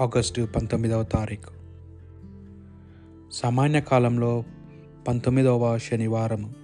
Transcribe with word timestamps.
August 0.00 0.48
పంతొమ్మిదవ 0.56 1.02
తారీఖు. 1.02 1.50
సామాన్య 3.32 3.80
కాలంలో 3.80 4.44
పంతొమ్మిదవ 5.08 5.78
శనివారము. 5.78 6.54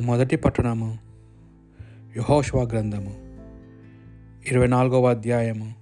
మొదటి 0.00 0.36
పట్టణము 0.36 0.98
యహోష్వా 2.16 2.62
గ్రంథము. 2.62 3.14
ఇరవై 4.50 4.66
నాలుగవ 4.66 5.10
అధ్యాయము 5.10 5.74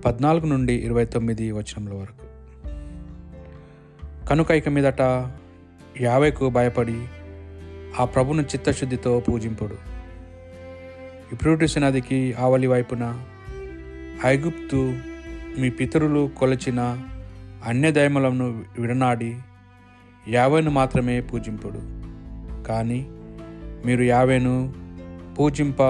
పద్నాలుగు 0.00 0.46
నుండి 0.46 0.74
ఇరవై 0.74 1.04
తొమ్మిది 1.04 1.52
వచనముల 1.52 1.94
వరకు. 1.94 2.26
కనుక 4.26 4.50
ఇక 4.50 4.68
మీదట 4.68 5.00
యావేకు 6.00 6.50
భయపడి 6.50 7.06
ఆ 8.00 8.04
ప్రభును 8.04 8.42
చిత్తశుద్ధితో 8.42 9.20
పూజింపుడు. 9.20 9.74
ఇప్రూటిస్ 11.32 11.78
నదికి 11.78 12.34
ఆవలి 12.34 12.66
వైపున 12.66 13.24
ఐగుప్తు 14.24 14.94
మీ 15.58 15.70
పితరులు 15.70 16.30
కొలచిన 16.38 16.80
అన్యదైమలను 17.66 18.64
విడనాడి 18.78 19.36
యావేను 20.28 20.70
మాత్రమే 20.70 21.20
పూజింపుడు. 21.20 21.80
కానీ 22.62 23.06
మీరు 23.86 24.02
యావేను 24.02 24.74
పూజింప 25.38 25.82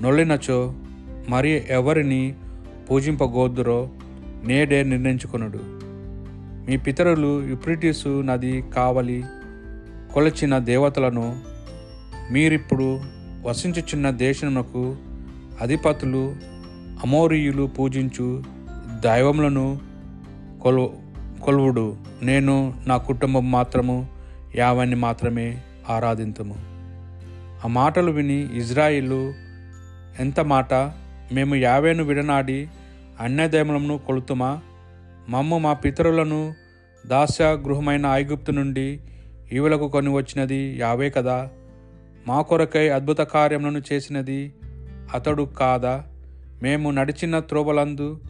నొల్లినచో 0.00 0.74
మరి 1.28 1.66
ఎవరిని 1.70 2.34
పూజింపగోద్దురో 2.90 3.90
నేడే 4.44 4.82
నిర్ణయించుకొనుడు. 4.82 5.58
మీ 6.66 6.76
పితరులు 6.76 7.42
యుప్రిటిసు 7.42 8.22
నది 8.22 8.64
కావలి 8.76 9.24
కొలచిన 10.14 10.58
దేవతలను 10.58 11.40
మీరిప్పుడు 12.32 13.00
వసించుచున్న 13.48 14.10
దేశమునకు 14.10 14.96
అధిపతులు 15.60 16.34
అమోరియులు 17.02 17.62
పూజించు 17.62 18.42
దైవములను 19.00 19.78
కొలు 20.62 20.92
కొలువుడు. 21.42 21.96
నేను 22.22 22.74
నా 22.86 22.96
కుటుంబం 22.96 23.50
మాత్రము 23.50 24.08
యావన్ని 24.56 24.96
మాత్రమే 24.96 25.62
ఆరాధింతము. 25.88 26.54
ఆ 27.64 27.66
మాటలు 27.66 28.10
విని 28.10 28.58
ఇజ్రాయిలు 28.58 29.34
ఎంత 30.20 30.40
మాట? 30.40 30.74
మేము 31.32 31.54
యావేను 31.54 32.04
విడనాడి 32.04 32.68
అన్య 33.20 33.98
కొలుతుమా? 34.06 34.60
మమ్ము 35.28 35.58
మా 35.58 35.72
పితరులను 35.72 36.54
దాస్య 37.06 37.44
గృహమైన 37.44 38.06
ఐగుప్తు 38.06 38.52
నుండి 38.52 39.00
ఈవులకు 39.52 39.88
కొని 39.88 40.08
వచ్చినది 40.08 40.76
యావే 40.78 41.10
కదా? 41.10 41.48
మా 42.26 42.42
కొరకై 42.42 42.88
అద్భుత 42.88 43.18
కార్యములను 43.18 43.82
చేసినది 43.92 44.52
అతడు 45.14 45.42
కాదా? 45.42 46.04
మేము 46.62 46.90
నడిచిన 46.90 47.38
త్రోవలందు 47.38 48.20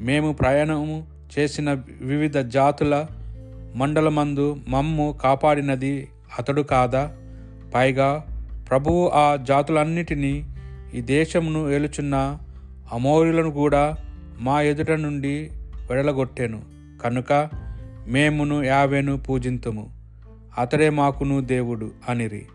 మేము 0.00 0.32
ప్రయాణము 0.32 1.06
చేసిన 1.38 1.76
వివిధ 2.00 2.38
జాతుల 2.38 3.06
మండలమందు 3.74 4.56
మమ్ము 4.68 5.18
కాపాడినది 5.22 6.08
అతడు 6.38 6.62
కాదా? 6.62 7.16
పైగా 7.74 8.24
ప్రభువు 8.70 9.08
ఆ 9.08 9.36
జాతులన్నిటినీ 9.36 10.50
ఈ 10.94 11.00
దేశమును 11.00 11.70
ఏలుచున్న 11.70 12.38
అమౌరులను 12.92 13.50
కూడా 13.50 13.96
మా 14.40 14.62
ఎదుట 14.62 14.90
నుండి 14.90 15.50
వెడలగొట్టాను. 15.90 16.62
కనుక 17.02 17.48
మేమును 18.08 18.62
యావేను 18.62 19.18
పూజింతుము. 19.18 19.90
అతడే 20.58 20.90
మాకును 20.90 21.40
దేవుడు 21.40 21.90
అనిరి. 22.08 22.46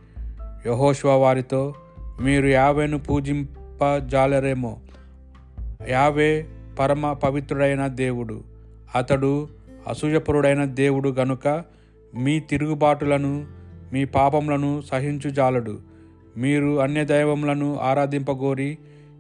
యహోష్వ 0.65 1.11
వారితో 1.11 1.73
మీరు 2.21 2.47
యావేను 2.47 2.99
పూజింపజాలరేమో. 2.99 4.77
యావే 5.87 6.45
పరమ 6.79 7.13
పవిత్రుడైన 7.13 7.87
దేవుడు. 7.87 8.43
అతడు 8.95 9.47
అసూయపురుడైన 9.87 10.65
దేవుడు 10.65 11.09
గనుక 11.09 11.63
మీ 12.15 12.39
తిరుగుబాటులను 12.39 13.45
మీ 13.93 14.05
పాపములను 14.05 14.81
సహించుజాలడు. 14.81 15.79
మీరు 16.37 16.79
అన్య 16.79 17.05
దైవములను 17.05 17.79
ఆరాధింపగోరి 17.79 18.77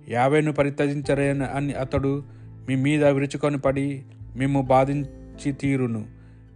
యావేను 0.09 0.53
పరిత్యజించరేన 0.53 1.43
అని 1.43 1.73
అతడు 1.73 2.23
మీ 2.67 2.75
మీద 2.75 3.05
విరుచుకొని 3.05 3.57
పడి 3.57 4.03
మేము 4.35 4.61
బాధించి 4.61 5.51
తీరును. 5.51 6.05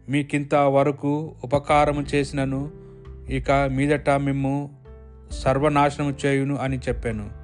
మీకింత 0.10 0.56
వరకు 0.56 1.36
ఉపకారము 1.44 2.02
చేసినను 2.02 2.72
ఇక 3.30 3.52
మీదట 3.52 4.10
మేము 4.10 4.70
సర్వనాశనము 5.32 6.16
చేయును 6.26 6.56
అని 6.56 6.78
చెప్పాను. 6.78 7.43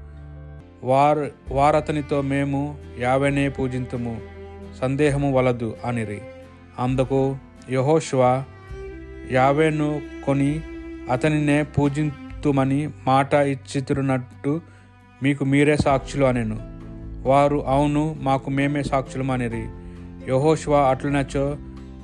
వారు 0.83 1.31
వారతనితో 1.49 2.21
మేము 2.21 2.77
యావనే 2.99 3.49
పూజింతుము 3.49 4.21
సందేహము 4.81 5.33
వలదు 5.33 5.75
అనిరి. 5.85 6.21
అందుకు 6.79 7.37
యహోష్వ 7.71 8.43
యావేను 9.31 10.01
కొని 10.25 10.59
అతనినే 11.11 11.63
పూజింతుమని 11.63 12.89
మాట 13.07 13.33
ఇచ్చితున్నట్టు 13.33 14.61
మీకు 15.23 15.45
మీరే 15.45 15.77
సాక్షులు 15.77 16.25
అనెను. 16.25 16.59
వారు 17.27 17.65
అవును 17.67 18.15
మాకు 18.21 18.49
మేమే 18.49 18.83
సాక్షులు 18.83 19.31
అనిరి. 19.31 19.67
యహోష్వ 20.31 20.75
అట్లనచో 20.75 21.57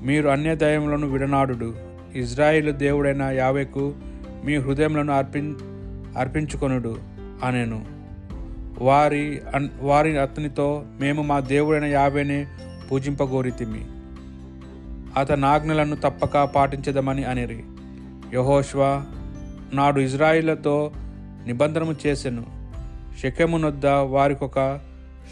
మీరు 0.03 0.27
అన్య 0.27 0.55
దైవములను 0.55 1.07
విడనాడు 1.07 1.73
ఇజ్రాయిల్ 2.15 2.73
దేవుడైన 2.73 3.21
యావేకు 3.21 3.93
మీ 4.45 4.55
హృదయములను 4.55 5.13
అర్పిం 5.13 5.59
అర్పించుకొనుడు 6.17 6.97
అనెను. 7.43 7.94
వారి 8.81 9.41
అన్ 9.55 9.69
వారి 9.81 10.17
అతనితో 10.17 10.83
మేము 10.99 11.21
మా 11.21 11.39
దేవుడైన 11.39 11.85
యావేనే 11.85 12.47
పూజింపగోరితిమి 12.91 13.85
అతని 15.19 15.45
ఆజ్ఞలను 15.45 15.95
తప్పక 15.95 16.43
పాటించదమని 16.43 17.23
అనిరి. 17.23 17.63
యహోష్వ 18.33 19.05
నాడు 19.73 19.99
ఇజ్రాయిలతో 19.99 20.91
నిబంధనము 21.47 21.95
చేసెను. 22.07 22.45
షెకెమునొద్ద 23.21 23.85
వారికొక 23.85 24.79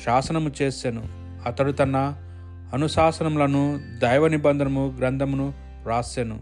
శాసనము 0.06 0.52
చేసెను. 0.62 1.04
అతడు 1.46 1.72
తన 1.72 2.16
అనుశాసనములను 2.74 3.80
దైవ 4.02 4.28
నిబంధనము 4.28 4.94
గ్రంథమును 5.00 5.54
రాసెను 5.88 6.40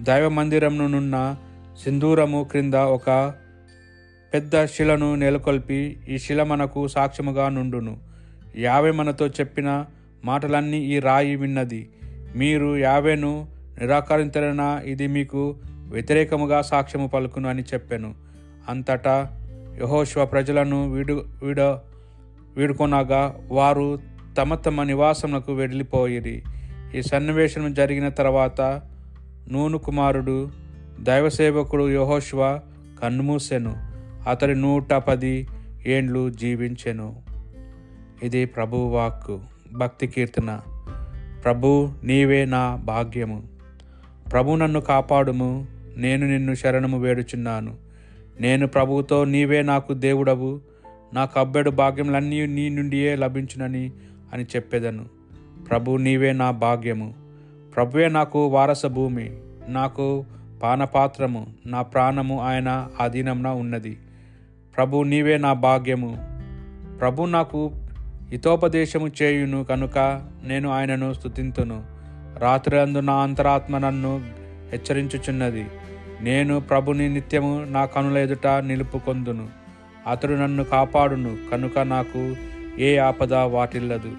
దైవ 0.00 0.28
మందిరమునున్న 0.28 1.36
సింధూరము 1.84 2.44
క్రింద 2.44 2.74
ఒక 2.74 3.34
పెద్ద 4.34 4.64
శిలను 4.64 5.14
నెలకొల్పి 5.14 5.96
ఈ 6.08 6.18
శిల 6.18 6.42
మనకు 6.42 6.88
సాక్ష్యముగా 6.88 7.48
నుండును. 7.48 7.96
యావే 8.56 8.90
మనతో 8.90 9.26
చెప్పిన 9.26 9.84
మాటలన్నీ 10.24 10.78
ఈ 10.78 10.98
రాయి 10.98 11.36
విన్నది. 11.36 11.88
మీరు 12.36 12.76
యావేను 12.76 13.48
నిరాకరించరన 13.80 14.82
ఇది 14.84 15.06
మీకు 15.06 15.56
వ్యతిరేకముగా 15.90 16.62
సాక్ష్యము 16.62 17.06
పలుకును 17.06 17.48
అని 17.48 17.62
చెప్పాను. 17.62 18.14
అంతటా 18.68 19.42
యహోశ్వ 19.80 20.24
ప్రజలను 20.24 20.92
వీడు 20.92 21.24
వీడ 21.42 21.60
వీడుకొనగా 22.56 23.40
వారు 23.48 23.98
తమ 24.38 24.54
తమ 24.54 24.82
నివాసములకు 24.82 25.52
వెళ్ళిపోయిరి 25.52 26.42
ఈ 26.94 27.02
సన్నివేశం 27.02 27.74
జరిగిన 27.74 28.08
తర్వాత 28.08 28.82
నూను 29.50 29.78
కుమారుడు 29.78 30.50
దైవసేవకుడు 31.00 31.90
యహోశ్వ 31.90 32.60
కన్నుమూసెను. 33.02 33.85
అతడు 34.26 34.52
నూట 34.52 34.94
పది 34.94 35.48
ఏండ్లు 35.86 36.30
జీవించెను. 36.30 37.22
ఇది 38.22 38.44
ప్రభు 38.44 38.76
వాక్కు 38.76 39.40
భక్తి 39.72 40.06
కీర్తన. 40.06 40.60
ప్రభు 41.44 41.90
నీవే 42.04 42.44
నా 42.44 42.76
భాగ్యము. 42.76 43.42
ప్రభు 44.32 44.54
నన్ను 44.54 44.80
కాపాడుము 44.80 45.66
నేను 45.96 46.26
నిన్ను 46.26 46.54
శరణము 46.54 46.98
వేడుచున్నాను. 46.98 47.74
నేను 48.40 48.66
ప్రభువుతో 48.66 49.24
నీవే 49.24 49.62
నాకు 49.62 49.92
దేవుడవు. 49.92 50.60
నాకు 51.14 51.40
అబ్బెడు 51.40 51.70
భాగ్యములన్నీ 51.70 52.46
నీ 52.46 52.68
నుండియే 52.68 53.16
లభించునని 53.16 53.90
అని 54.32 54.42
చెప్పేదను. 54.42 55.04
ప్రభు 55.70 55.96
నీవే 55.96 56.32
నా 56.32 56.50
భాగ్యము. 56.50 57.14
ప్రభువే 57.76 58.08
నాకు 58.08 58.46
వారస 58.46 58.86
భూమి. 58.86 59.30
నాకు 59.68 60.24
పానపాత్రము. 60.62 61.46
నా 61.66 61.82
ప్రాణము 61.82 62.40
ఆయన 62.40 62.88
ఆధీనంన 63.00 63.48
ఉన్నది. 63.48 63.98
ప్రభు 64.76 65.02
నీవే 65.02 65.38
నా 65.38 65.52
భాగ్యము. 65.52 66.16
ప్రభు 67.00 67.22
నాకు 67.22 67.70
హితోపదేశము 68.30 69.08
చేయును 69.22 69.64
కనుక 69.64 70.22
నేను 70.44 70.70
ఆయనను 70.70 71.12
స్థుతింతును 71.12 71.84
రాత్రి 72.38 72.80
అందు 72.80 72.98
నా 72.98 73.14
అంతరాత్మ 73.14 73.78
నన్ను 73.78 74.24
హెచ్చరించుచున్నది. 74.72 75.66
నేను 76.20 76.60
ప్రభుని 76.60 77.08
నిత్యము 77.08 77.64
నా 77.68 77.84
కనుల 77.84 78.18
ఎదుట 78.18 78.46
నిలుపుకొందును. 78.46 79.48
అతడు 80.06 80.32
నన్ను 80.32 80.64
కాపాడును 80.64 81.36
కనుక 81.52 81.78
నాకు 81.78 82.36
ఏ 82.78 82.96
ఆపద 82.96 83.34
వాటిల్లదు. 83.34 84.12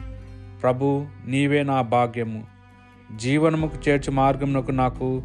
ప్రభు 0.61 1.05
నీవే 1.27 1.63
నా 1.63 1.81
భాగ్యము. 1.81 2.43
జీవనముకు 3.15 3.89
చేర్చు 3.89 4.11
మార్గమునకు 4.11 4.71
నాకు 4.71 5.21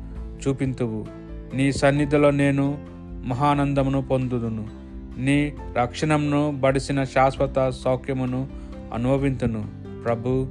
చూపింతువు. 0.48 1.06
నీ 1.54 1.72
సన్నిధిలో 1.72 2.30
నేను 2.30 2.78
మహానందమును 3.26 4.02
పొందుదును. 4.02 4.81
నీ 5.18 5.52
రక్షణమును 5.76 6.56
బడిసిన 6.60 7.04
శాశ్వత 7.04 7.68
సౌఖ్యమును 7.68 8.48
అనుభవింతును. 8.94 9.64
ప్రభు 10.04 10.46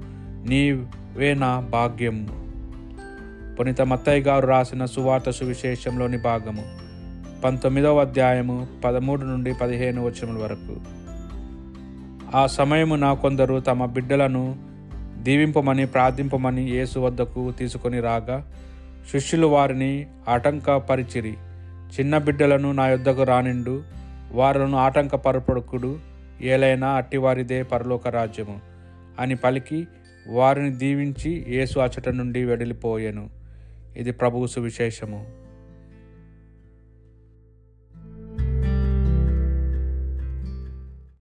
నీవే 0.45 1.33
నా 1.33 1.59
భాగ్యము. 1.59 2.41
పునీత 3.55 3.81
మత్తయ్య 3.81 4.23
గారు 4.23 4.47
రాసిన 4.47 4.85
సువార్త 4.85 5.29
సువిశేషంలోని 5.29 6.17
భాగము 6.17 6.63
పంతొమ్మిదవ 7.41 7.99
అధ్యాయము 7.99 8.67
పదమూడు 8.85 9.21
నుండి 9.21 9.53
పదిహేను 9.53 10.05
వచనముల 10.05 10.43
వరకు. 10.43 10.81
ఆ 12.37 12.47
సమయమున 12.47 13.13
కొందరు 13.13 13.59
తమ 13.59 13.85
బిడ్డలను 13.85 14.55
దీవింపమని 15.17 15.85
ప్రార్థింపమని 15.85 16.63
యేసు 16.63 16.99
వద్దకు 16.99 17.51
తీసుకొని 17.51 17.99
రాగా 17.99 18.51
శిష్యులు 19.11 19.47
వారిని 19.47 20.05
ఆటంకపరిచిరి. 20.29 21.33
చిన్న 21.99 22.17
బిడ్డలను 22.17 22.71
నా 22.71 22.87
యొద్దకు 22.87 23.23
రానిండు. 23.23 24.00
వారును 24.31 24.77
ఆటంకపరపడుకుడు 24.77 25.99
ఏలైనా 26.41 26.87
అట్టివారిదే 26.87 27.63
పరలోక 27.63 28.07
రాజ్యము. 28.07 28.59
అని 29.19 29.35
పలికి 29.35 29.87
వారిని 30.27 30.69
దీవించి 30.69 31.45
యేసు 31.47 31.79
అచట 31.79 32.09
నుండి 32.09 32.43
వెడలిపోయెను. 32.45 33.29
ఇది 33.97 34.11
ప్రభువు 34.11 34.47
సువిశేషము. 34.47 35.25